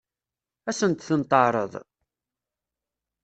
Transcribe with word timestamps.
Ad 0.69 0.75
sent-ten-teɛṛeḍ? 0.79 1.73